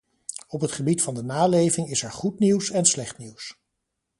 Op 0.47 0.61
het 0.61 0.71
gebied 0.71 1.01
van 1.01 1.13
de 1.13 1.21
naleving 1.23 1.89
is 1.89 2.03
er 2.03 2.11
goed 2.11 2.39
nieuws 2.39 2.69
en 2.69 2.85
slecht 2.85 3.17
nieuws. 3.17 3.57